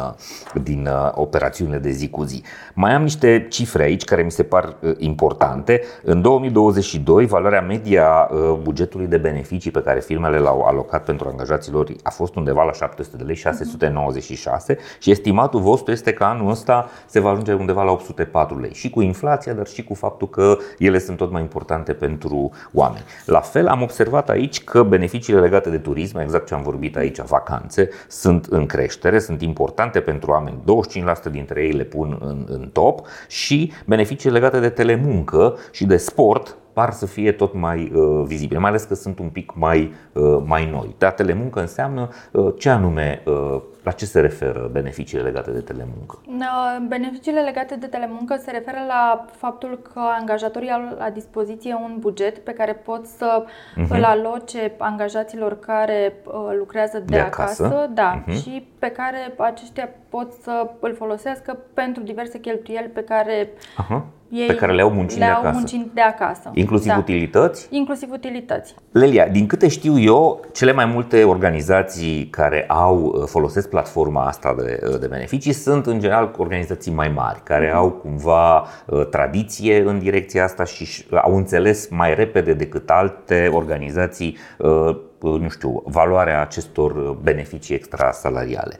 [0.56, 2.44] uh, din operațiunile de zi cu zi.
[2.74, 5.82] Mai am niște cifre aici care mi se par importante.
[6.04, 8.30] În 2022, valoarea media
[8.62, 13.18] bugetului de beneficii pe care firmele l-au alocat pentru angajaților a fost undeva la 700
[13.18, 17.92] de lei, 696 și estimatul vostru este că anul ăsta se va ajunge undeva la
[17.92, 18.74] 804 lei.
[18.74, 23.04] Și cu inflația, dar și cu faptul că ele sunt tot mai importante pentru oameni.
[23.26, 27.22] La fel am observat aici că beneficiile legate de turism, exact ce am vorbit aici,
[27.22, 30.58] vacanțe, sunt în creștere, sunt importante pentru oameni.
[31.28, 35.98] 25% dintre ei le pun în, în top și beneficiile legate de telemuncă și de
[35.98, 39.94] sport par să fie tot mai uh, vizibile, mai ales că sunt un pic mai,
[40.14, 40.96] uh, mai noi.
[40.98, 46.19] Dar telemuncă înseamnă uh, ce anume, uh, la ce se referă beneficiile legate de telemuncă?
[46.28, 51.95] Uh, beneficiile legate de telemuncă se referă la faptul că angajatorii au la dispoziție un
[52.00, 53.88] buget pe care pot să uh-huh.
[53.89, 57.89] îl aloce angajaților care uh, lucrează de, de acasă, acasă.
[57.93, 58.41] Da, uh-huh.
[58.41, 64.48] și pe care aceștia pot să îl folosească pentru diverse cheltuieli pe care uh-huh ei
[64.48, 65.52] pe care le au muncind le de acasă.
[65.54, 66.52] muncind de acasă.
[66.54, 66.98] Inclusiv da.
[66.98, 67.68] utilități?
[67.70, 68.76] Inclusiv utilități.
[68.92, 74.56] Lelia, din câte știu eu, cele mai multe organizații care au uh, folosesc platforma asta
[74.58, 79.82] de, uh, de beneficii sunt în general organizații mai mari, care au cumva uh, tradiție
[79.82, 84.38] în direcția asta și au înțeles mai repede decât alte organizații
[85.20, 88.78] nu știu, valoarea acestor beneficii extrasalariale.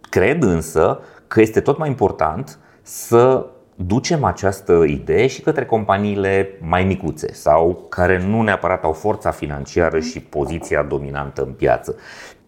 [0.00, 6.84] Cred însă că este tot mai important să ducem această idee și către companiile mai
[6.84, 11.96] micuțe sau care nu neapărat au forța financiară și poziția dominantă în piață.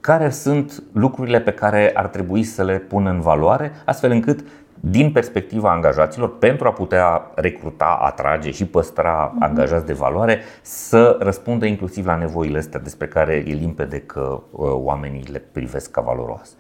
[0.01, 4.45] Care sunt lucrurile pe care ar trebui să le pună în valoare, astfel încât
[4.81, 9.43] din perspectiva angajaților, pentru a putea recruta, atrage și păstra mhm.
[9.43, 14.71] angajați de valoare, să răspundă inclusiv la nevoile astea despre care e limpede că uh,
[14.73, 16.55] oamenii le privesc ca valoroase.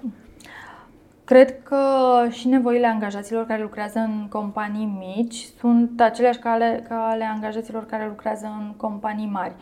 [1.26, 1.78] Cred că
[2.30, 7.86] și nevoile angajaților care lucrează în companii mici sunt aceleași ca ale, ca ale angajaților
[7.86, 9.52] care lucrează în companii mari.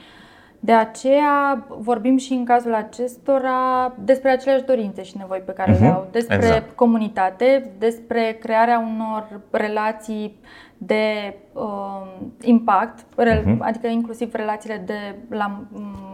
[0.61, 5.81] De aceea vorbim și în cazul acestora despre aceleași dorințe și nevoi pe care uh-huh.
[5.81, 5.95] le mhm.
[5.95, 6.77] au, despre exact.
[6.77, 10.37] comunitate, despre crearea unor relații
[10.79, 12.03] de uh,
[12.41, 13.59] impact, uh-huh.
[13.59, 15.61] adică inclusiv relațiile de la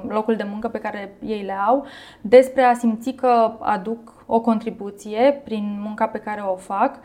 [0.08, 1.86] locul de muncă pe care ei le au,
[2.20, 6.98] despre a simți că aduc o contribuție prin munca pe care o fac.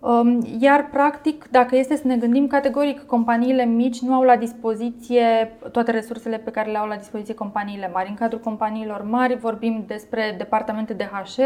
[0.00, 5.52] Um, iar, practic, dacă este să ne gândim categoric, companiile mici nu au la dispoziție
[5.72, 8.08] toate resursele pe care le au la dispoziție companiile mari.
[8.08, 11.40] În cadrul companiilor mari vorbim despre departamente de HR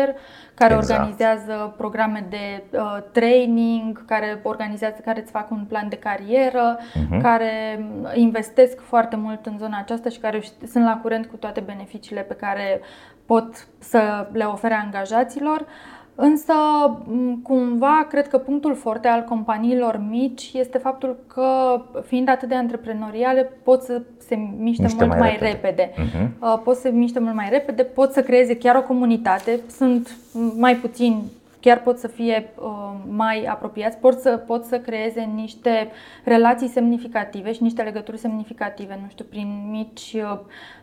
[0.54, 1.00] care exact.
[1.00, 7.22] organizează programe de uh, training, care organizează, care îți fac un plan de carieră, uh-huh.
[7.22, 12.20] care investesc foarte mult în zona aceasta și care sunt la curent cu toate beneficiile
[12.20, 12.80] pe care
[13.26, 15.66] pot să le ofere angajaților.
[16.14, 16.52] Însă,
[17.42, 23.52] cumva, cred că punctul forte al companiilor mici este faptul că, fiind atât de antreprenoriale,
[23.62, 25.50] pot să se miște Miște mult mai, mai repede.
[25.52, 25.92] repede.
[25.92, 26.62] Uh-huh.
[26.64, 29.60] Pot să se miște mult mai repede, pot să creeze chiar o comunitate.
[29.70, 30.16] Sunt
[30.56, 31.22] mai puțin
[31.60, 35.90] chiar pot să fie uh, mai apropiați, pot să, pot să creeze niște
[36.24, 40.81] relații semnificative și niște legături semnificative, nu știu, prin mici uh, Uh,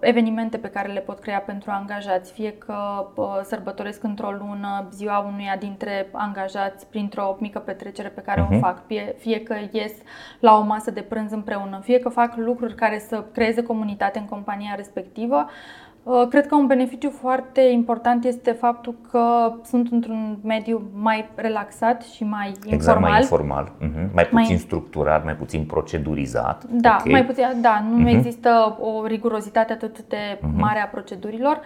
[0.00, 5.18] evenimente pe care le pot crea pentru angajați, fie că uh, sărbătoresc într-o lună ziua
[5.18, 8.50] unuia dintre angajați printr-o mică petrecere pe care uh-huh.
[8.50, 8.60] o mhm.
[8.60, 9.92] fac, fie, fie că ies
[10.40, 14.24] la o masă de prânz împreună, fie că fac lucruri care să creeze comunitate în
[14.24, 15.36] compania respectivă.
[15.36, 15.87] Uh,
[16.28, 22.24] cred că un beneficiu foarte important este faptul că sunt într-un mediu mai relaxat și
[22.24, 23.10] mai exact, informal.
[23.10, 24.12] mai informal, uh-huh.
[24.14, 24.56] mai puțin mai...
[24.56, 26.64] structurat, mai puțin procedurizat.
[26.64, 27.12] Da, okay.
[27.12, 28.14] mai puțin, da, nu uh-huh.
[28.16, 30.56] există o rigurozitate atât de uh-huh.
[30.56, 31.60] mare a procedurilor.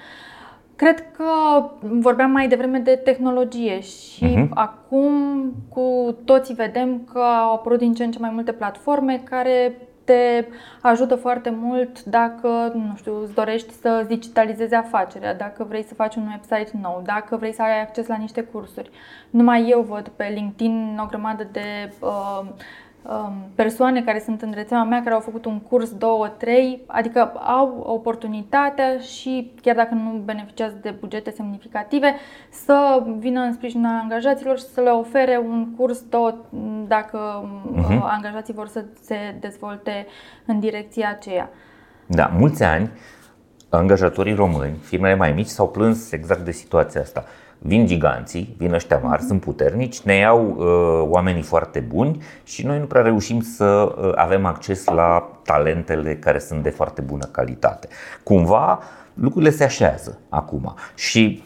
[0.77, 1.25] Cred că
[1.81, 4.49] vorbeam mai devreme de tehnologie și uh-huh.
[4.51, 5.13] acum
[5.69, 10.47] cu toții vedem că au apărut din ce în ce mai multe platforme care te
[10.81, 16.17] ajută foarte mult dacă, nu știu, îți dorești să digitalizezi afacerea, dacă vrei să faci
[16.17, 18.91] un website nou, dacă vrei să ai acces la niște cursuri.
[19.31, 22.11] Numai eu văd pe LinkedIn o grămadă de uh,
[22.43, 22.55] Um,
[23.55, 27.85] persoane care sunt în rețeaua mea, care au făcut un curs, două, trei, adică au
[27.87, 32.15] oportunitatea și chiar dacă nu beneficiază de bugete semnificative,
[32.51, 36.35] să vină în sprijinul angajaților și să le ofere un curs, două,
[36.87, 38.01] dacă uh-huh.
[38.01, 40.07] angajații vor să se dezvolte
[40.47, 41.51] în direcția aceea.
[42.07, 42.91] Da, mulți ani
[43.69, 47.25] angajatorii români, firmele mai mici, s-au plâns exact de situația asta
[47.63, 52.79] vin giganții, vin ăștia mari, sunt puternici, ne iau uh, oamenii foarte buni și noi
[52.79, 57.89] nu prea reușim să uh, avem acces la talentele care sunt de foarte bună calitate.
[58.23, 58.83] Cumva
[59.15, 61.45] lucrurile se așează acum și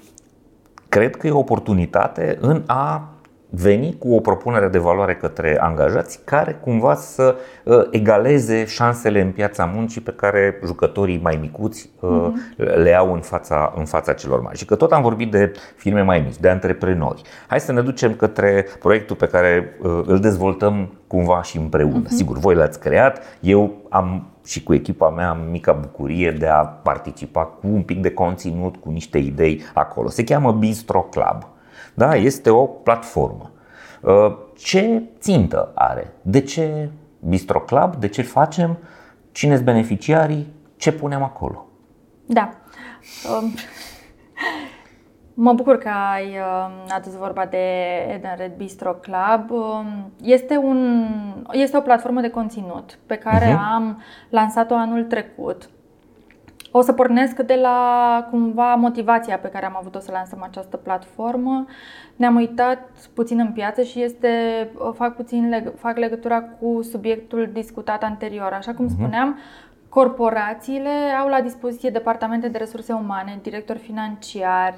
[0.88, 3.08] cred că e o oportunitate în a
[3.50, 9.30] veni cu o propunere de valoare către angajați care cumva să uh, egaleze șansele în
[9.30, 12.32] piața muncii pe care jucătorii mai micuți uh-huh.
[12.56, 14.58] le au în fața, în fața celor mari.
[14.58, 17.22] Și că tot am vorbit de firme mai mici, de antreprenori.
[17.46, 22.04] Hai să ne ducem către proiectul pe care uh, îl dezvoltăm cumva și împreună.
[22.04, 22.16] Uh-huh.
[22.16, 26.60] Sigur, voi l-ați creat, eu am și cu echipa mea am mica bucurie de a
[26.64, 30.08] participa cu un pic de conținut, cu niște idei acolo.
[30.08, 31.55] Se cheamă Bistro Club.
[31.94, 33.50] Da, este o platformă.
[34.00, 36.12] Uh, ce țintă are?
[36.22, 37.96] De ce Bistro Club?
[37.96, 38.78] De ce facem?
[39.32, 40.54] Cine sunt beneficiarii?
[40.76, 41.66] Ce punem acolo?
[42.26, 42.50] Da.
[43.40, 43.54] Um,
[45.34, 49.50] mă bucur că ai um, adus vorba de Eden Red Bistro Club.
[49.50, 51.06] Um, este, un,
[51.52, 53.74] este o platformă de conținut pe care uh-huh.
[53.74, 55.70] am lansat-o anul trecut
[56.76, 61.66] o să pornesc de la cumva motivația pe care am avut-o să lansăm această platformă.
[62.16, 64.28] Ne-am uitat puțin în piață și este,
[64.94, 68.52] fac puțin fac legătura cu subiectul discutat anterior.
[68.52, 68.94] Așa cum mhm.
[68.94, 69.38] spuneam,
[69.88, 74.76] Corporațiile au la dispoziție departamente de resurse umane, directori financiari,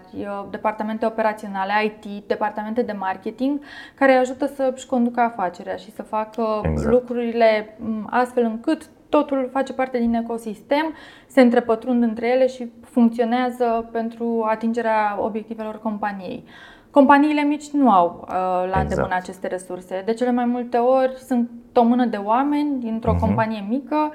[0.50, 3.60] departamente operaționale, IT, departamente de marketing,
[3.94, 6.92] care ajută să își conducă afacerea și să facă exact.
[6.92, 10.94] lucrurile astfel încât totul face parte din ecosistem,
[11.26, 16.44] se întrepătrund între ele și funcționează pentru atingerea obiectivelor companiei.
[16.90, 18.88] Companiile mici nu au uh, la exact.
[18.88, 20.02] îndemână aceste resurse.
[20.04, 23.20] De cele mai multe ori sunt o mână de oameni dintr-o uh-huh.
[23.20, 24.12] companie mică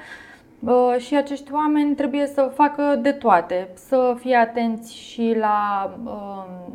[0.60, 6.74] uh, și acești oameni trebuie să facă de toate, să fie atenți și la uh,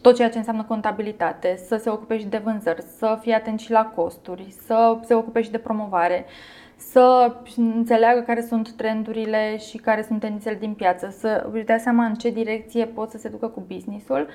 [0.00, 3.70] tot ceea ce înseamnă contabilitate, să se ocupe și de vânzări, să fie atenți și
[3.70, 6.24] la costuri, să se ocupe și de promovare.
[6.26, 11.78] Uh, să înțeleagă care sunt trendurile și care sunt tendințele din piață, să își dea
[11.78, 14.28] seama în ce direcție pot să se ducă cu businessul.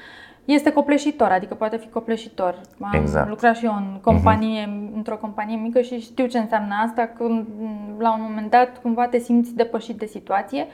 [0.46, 2.62] Este copleșitor, adică poate fi copleșitor.
[2.82, 3.30] Am exact.
[3.30, 4.96] lucrat și eu în companie, uh-huh.
[4.96, 7.24] într-o companie mică și știu ce înseamnă asta, că
[7.98, 10.68] la un moment dat cumva te simți depășit de situație.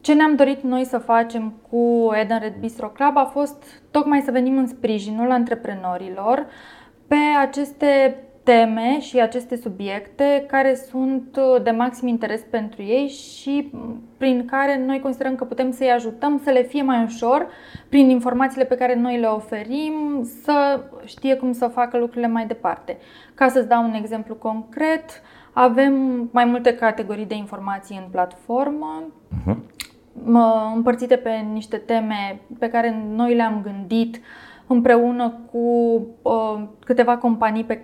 [0.00, 4.30] Ce ne-am dorit noi să facem cu Eden Red Bistro Club a fost tocmai să
[4.30, 6.46] venim în sprijinul antreprenorilor
[7.06, 8.16] pe aceste
[8.50, 14.44] teme și aceste subiecte care sunt uh, de maxim interes pentru ei și mm, prin
[14.44, 17.46] care noi considerăm că putem să-i ajutăm să le fie mai ușor
[17.88, 22.98] prin informațiile pe care noi le oferim să știe cum să facă lucrurile mai departe.
[23.34, 29.02] Ca să-ți dau un exemplu concret, avem mai multe categorii de informații în platformă.
[29.04, 29.56] Uh-huh.
[30.74, 34.20] Împărțite pe niște teme pe care noi le-am gândit
[34.66, 35.58] împreună cu
[36.22, 37.80] uh, câteva companii pe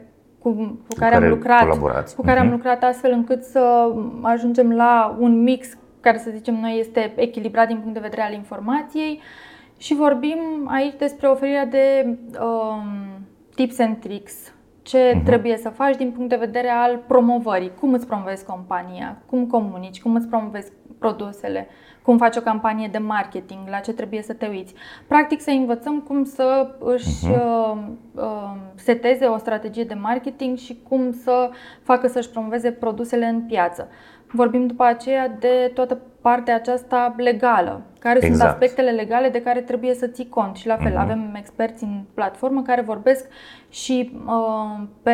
[0.46, 0.52] cu,
[0.88, 2.40] cu care, care am lucrat, cu care uh-huh.
[2.40, 2.54] am mhm.
[2.54, 5.68] lucrat astfel încât să ajungem la un mix
[6.00, 9.20] care să zicem noi este echilibrat din punct de vedere al informației
[9.78, 12.84] și vorbim aici despre oferirea de um,
[13.54, 15.24] tips and tricks ce uh-huh.
[15.24, 20.02] trebuie să faci din punct de vedere al promovării, cum îți promovezi compania, cum comunici,
[20.02, 21.66] cum îți promovezi produsele,
[22.06, 24.74] cum faci o campanie de marketing, la ce trebuie să te uiți.
[25.06, 27.76] Practic să învățăm cum să își uh-huh.
[28.14, 31.50] uh, seteze o strategie de marketing și cum să
[31.82, 33.88] facă să-și promoveze produsele în piață.
[34.32, 38.34] Vorbim după aceea de toată partea aceasta legală, care exact.
[38.34, 40.56] sunt aspectele legale de care trebuie să ții cont.
[40.56, 41.00] Și la fel, uh-huh.
[41.00, 43.26] avem experți în platformă care vorbesc
[43.68, 45.10] și uh, pe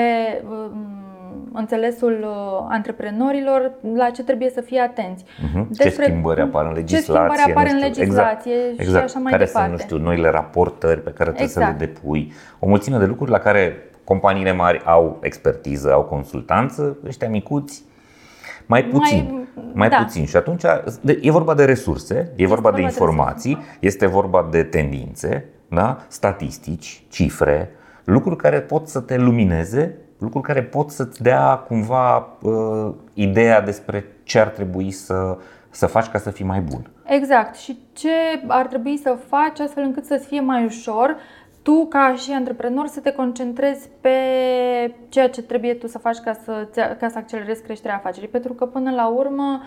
[0.51, 0.71] uh,
[1.53, 5.25] înțelesul uh, antreprenorilor la ce trebuie să fie atenți.
[5.25, 5.67] Uh-huh.
[5.69, 8.81] Despre ce schimbări apar în legislație, ce schimbări apar în legislație exact.
[8.81, 9.05] și exact.
[9.05, 9.69] așa mai care departe.
[9.69, 11.67] sunt, nu știu, noile raportări pe care trebuie exact.
[11.67, 12.01] să le exact.
[12.01, 12.33] depui.
[12.59, 17.85] O mulțime de lucruri la care companiile mari au expertiză, au consultanță, ăștia micuți
[18.67, 19.29] mai puțin.
[19.55, 19.97] Mai, mai da.
[19.97, 20.27] puțin.
[20.27, 20.63] Și atunci
[21.21, 25.99] e vorba de resurse, e vorba, vorba de informații, de este vorba de tendințe, da?
[26.09, 27.71] statistici, cifre,
[28.05, 34.05] lucruri care pot să te lumineze, lucruri care pot să-ți dea cumva uh, ideea despre
[34.23, 35.39] ce ar trebui să,
[35.71, 36.91] să faci ca să fii mai bun.
[37.05, 37.57] Exact.
[37.57, 38.11] Și ce
[38.47, 41.17] ar trebui să faci astfel încât să-ți fie mai ușor
[41.63, 44.11] tu, ca și antreprenor, să te concentrezi pe
[45.09, 46.69] ceea ce trebuie tu să faci ca să,
[47.01, 48.29] ca să accelerezi creșterea afacerii.
[48.29, 49.63] Pentru că, până la urmă,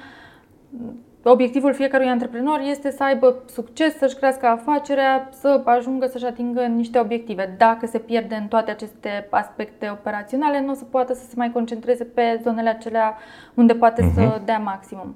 [1.23, 6.99] obiectivul fiecărui antreprenor este să aibă succes, să-și crească afacerea, să ajungă să-și atingă niște
[6.99, 7.55] obiective.
[7.57, 11.51] Dacă se pierde în toate aceste aspecte operaționale, nu o să poată să se mai
[11.51, 13.17] concentreze pe zonele acelea
[13.53, 14.13] unde poate uh-huh.
[14.13, 14.45] să mhm.
[14.45, 15.15] dea maximum.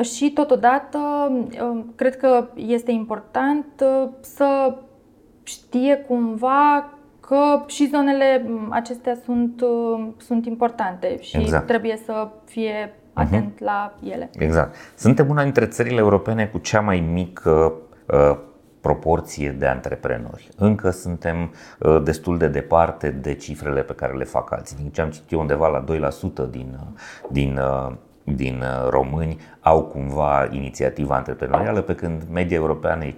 [0.00, 0.98] Și totodată,
[1.94, 4.76] cred că este important uh, să
[5.50, 6.88] știe cumva
[7.20, 9.62] că și zonele acestea sunt,
[10.16, 11.66] sunt importante și exact.
[11.66, 13.64] trebuie să fie atent uh-huh.
[13.64, 14.30] la ele.
[14.38, 14.74] Exact.
[14.96, 17.72] Suntem una dintre țările europene cu cea mai mică
[18.06, 18.38] uh,
[18.80, 20.48] proporție de antreprenori.
[20.56, 24.76] Încă suntem uh, destul de departe de cifrele pe care le fac alții.
[24.76, 27.00] Din ce am citit undeva la 2% din, uh,
[27.30, 27.92] din uh,
[28.24, 33.14] din români au cumva inițiativa antreprenorială, pe când media europeană e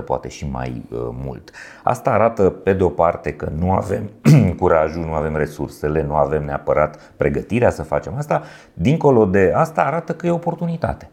[0.00, 0.82] 5-10%, poate și mai
[1.24, 1.50] mult.
[1.82, 4.10] Asta arată, pe de o parte, că nu avem
[4.60, 8.42] curajul, nu avem resursele, nu avem neapărat pregătirea să facem asta.
[8.72, 11.10] Dincolo de asta, arată că e oportunitate.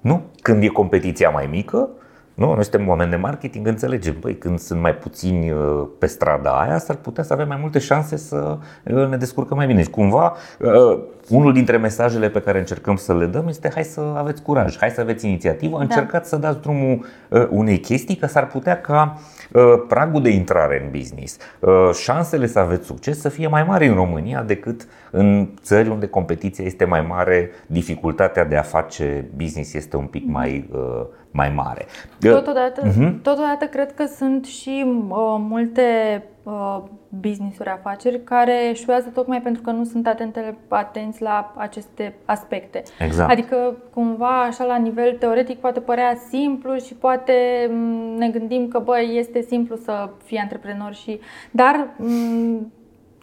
[0.00, 0.22] Nu?
[0.42, 1.88] Când e competiția mai mică,
[2.34, 4.14] nu, noi suntem oameni de marketing, înțelegem.
[4.14, 7.78] Păi, când sunt mai puțini uh, pe strada aia, s-ar putea să avem mai multe
[7.78, 9.82] șanse să uh, ne descurcăm mai bine.
[9.82, 14.00] Și cumva, uh, unul dintre mesajele pe care încercăm să le dăm este hai să
[14.16, 15.82] aveți curaj, hai să aveți inițiativă, da.
[15.82, 17.04] încercați să dați drumul
[17.48, 19.18] unei chestii, că s-ar putea ca
[19.88, 21.36] pragul de intrare în business,
[22.02, 26.64] șansele să aveți succes să fie mai mari în România decât în țări unde competiția
[26.64, 30.70] este mai mare, dificultatea de a face business este un pic mai
[31.30, 31.86] mai mare.
[32.18, 33.12] Totodată, uh-huh.
[33.22, 35.82] totodată cred că sunt și uh, multe
[36.14, 36.33] uh,
[37.08, 42.82] business-uri, afaceri care eșuează tocmai pentru că nu sunt atente, atenți la aceste aspecte.
[42.98, 43.30] Exact.
[43.30, 47.32] Adică cumva așa la nivel teoretic poate părea simplu și poate
[47.70, 51.20] mm, ne gândim că bă, este simplu să fii antreprenor și
[51.50, 52.72] dar m- mm,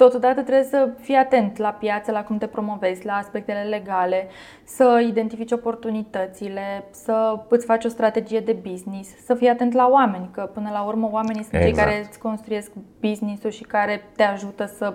[0.03, 4.27] Totodată trebuie să fii atent la piață, la cum te promovezi, la aspectele legale,
[4.63, 10.29] să identifici oportunitățile, să îți faci o strategie de business, să fii atent la oameni,
[10.31, 11.75] că până la urmă oamenii sunt exact.
[11.75, 14.93] cei care îți construiesc business-ul și care te ajută să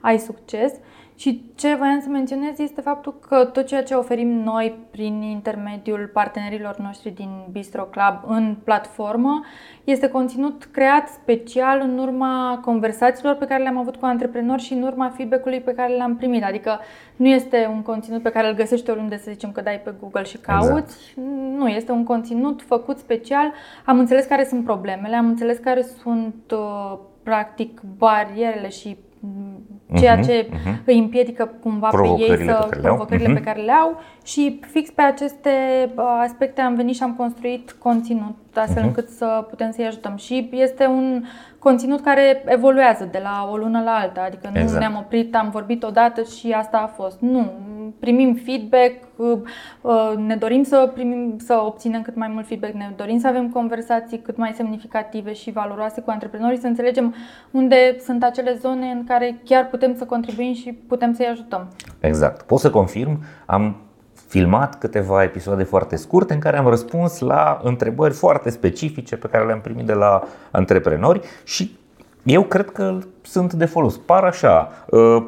[0.00, 0.72] ai succes.
[1.16, 6.10] Și ce voiam să menționez este faptul că tot ceea ce oferim noi prin intermediul
[6.12, 9.44] partenerilor noștri din Bistro Club în platformă
[9.84, 14.82] este conținut creat special în urma conversațiilor pe care le-am avut cu antreprenori și în
[14.82, 16.44] urma feedback-ului pe care l-am primit.
[16.44, 16.80] Adică
[17.16, 20.22] nu este un conținut pe care îl găsești oriunde să zicem că dai pe Google
[20.22, 20.68] și cauți.
[20.70, 21.28] Exact.
[21.56, 23.52] Nu, este un conținut făcut special.
[23.84, 28.96] Am înțeles care sunt problemele, am înțeles care sunt uh, practic barierele și
[29.94, 30.84] ceea mhm, ce uh-huh.
[30.84, 33.34] îi împiedică cumva pe ei să pe provocările uh-huh.
[33.34, 35.50] pe care le au și fix pe aceste
[35.96, 38.86] uh, aspecte am venit și am construit conținut astfel uh-huh.
[38.86, 40.16] încât să putem să-i ajutăm.
[40.16, 41.24] Și este un
[41.58, 44.78] conținut care evoluează de la o lună la alta, adică nu exact.
[44.78, 47.20] ne-am oprit, am vorbit odată și asta a fost.
[47.20, 47.52] Nu,
[48.00, 49.38] primim feedback, uh,
[49.80, 53.48] uh, ne dorim să, primim, să obținem cât mai mult feedback, ne dorim să avem
[53.48, 57.14] conversații cât mai semnificative și valoroase cu antreprenorii, să înțelegem
[57.50, 61.68] unde sunt acele zone în care chiar putem să contribuim și putem să-i ajutăm.
[62.00, 62.42] Exact.
[62.42, 63.76] Pot să confirm, am
[64.28, 69.46] filmat câteva episoade foarte scurte în care am răspuns la întrebări foarte specifice pe care
[69.46, 71.78] le-am primit de la antreprenori și
[72.24, 73.96] eu cred că sunt de folos.
[73.96, 75.24] Par așa, uh,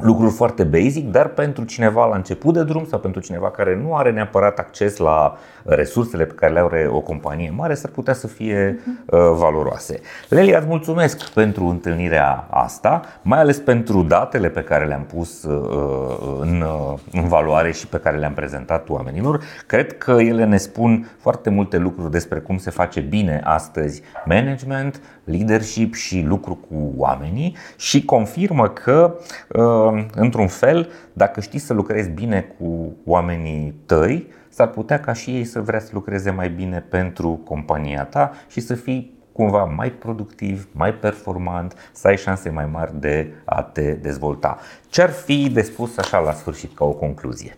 [0.00, 3.96] lucruri foarte basic, dar pentru cineva la început de drum sau pentru cineva care nu
[3.96, 8.26] are neapărat acces la resursele pe care le are o companie mare, s-ar putea să
[8.26, 10.00] fie uh, valoroase.
[10.28, 16.38] Lelia, îți mulțumesc pentru întâlnirea asta, mai ales pentru datele pe care le-am pus uh,
[16.40, 19.40] în, uh, în valoare și pe care le-am prezentat oamenilor.
[19.66, 25.00] Cred că ele ne spun foarte multe lucruri despre cum se face bine astăzi management,
[25.30, 29.18] leadership și lucru cu oamenii și confirmă că,
[29.48, 35.30] uh, într-un fel, dacă știi să lucrezi bine cu oamenii tăi, s-ar putea ca și
[35.30, 39.90] ei să vrea să lucreze mai bine pentru compania ta și să fii cumva mai
[39.90, 44.58] productiv, mai performant, să ai șanse mai mari de a te dezvolta.
[44.88, 47.56] Ce ar fi de spus așa la sfârșit ca o concluzie?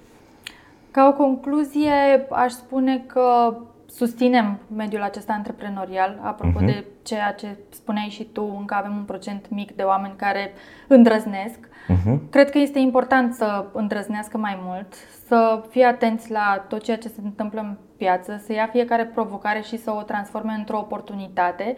[0.90, 3.54] Ca o concluzie aș spune că
[3.94, 6.66] susținem mediul acesta antreprenorial, apropo uh-huh.
[6.66, 10.52] de ceea ce spuneai și tu, încă avem un procent mic de oameni care
[10.88, 11.58] îndrăznesc.
[11.58, 12.18] Uh-huh.
[12.30, 14.94] Cred că este important să îndrăznească mai mult,
[15.26, 19.60] să fie atenți la tot ceea ce se întâmplă în piață, să ia fiecare provocare
[19.60, 21.76] și să o transforme într-o oportunitate,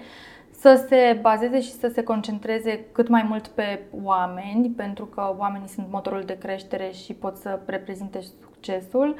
[0.50, 5.68] să se bazeze și să se concentreze cât mai mult pe oameni, pentru că oamenii
[5.68, 9.16] sunt motorul de creștere și pot să reprezinte succesul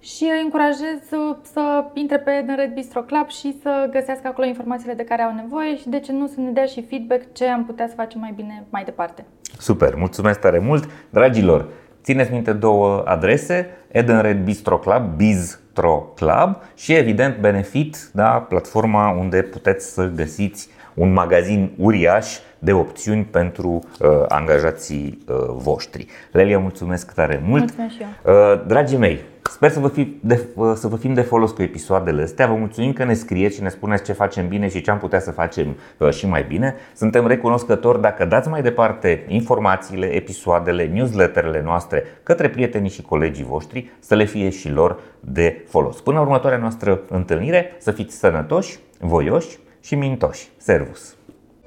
[0.00, 4.46] și îi încurajez să, să intre pe The Red Bistro Club și să găsească acolo
[4.46, 7.46] informațiile de care au nevoie și de ce nu să ne dea și feedback ce
[7.46, 9.24] am putea să facem mai bine mai departe.
[9.58, 10.88] Super, mulțumesc tare mult!
[11.10, 11.68] Dragilor,
[12.02, 19.10] țineți minte două adrese, Eden Red Bistro Club, Bistro Club și evident Benefit, da, platforma
[19.10, 26.06] unde puteți să găsiți un magazin uriaș de opțiuni pentru uh, angajații uh, voștri.
[26.32, 27.60] Lelia, mulțumesc tare mult!
[27.60, 28.32] Mulțumesc și eu.
[28.34, 29.20] Uh, dragii mei,
[29.50, 32.46] Sper să vă, fi de, să vă fim de folos cu episoadele astea.
[32.46, 35.20] Vă mulțumim că ne scrieți și ne spuneți ce facem bine și ce am putea
[35.20, 36.74] să facem uh, și mai bine.
[36.94, 43.90] Suntem recunoscători dacă dați mai departe informațiile, episoadele, newsletterele noastre către prietenii și colegii voștri
[43.98, 46.00] să le fie și lor de folos.
[46.00, 50.48] Până la următoarea noastră întâlnire, să fiți sănătoși, voioși și mintoși.
[50.56, 51.13] Servus!